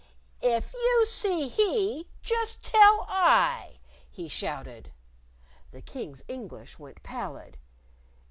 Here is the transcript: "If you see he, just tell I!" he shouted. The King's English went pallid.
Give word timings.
"If 0.41 0.73
you 0.73 1.05
see 1.05 1.47
he, 1.47 2.07
just 2.23 2.63
tell 2.63 3.05
I!" 3.07 3.77
he 4.09 4.27
shouted. 4.27 4.91
The 5.69 5.81
King's 5.83 6.23
English 6.27 6.79
went 6.79 7.03
pallid. 7.03 7.59